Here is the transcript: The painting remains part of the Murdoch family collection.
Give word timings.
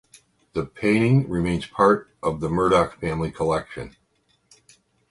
The 0.53 0.65
painting 0.65 1.29
remains 1.29 1.67
part 1.67 2.09
of 2.23 2.39
the 2.41 2.49
Murdoch 2.49 2.99
family 2.99 3.29
collection. 3.29 3.95